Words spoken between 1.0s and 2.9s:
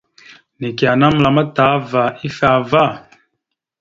məlam ataha ava ifevá.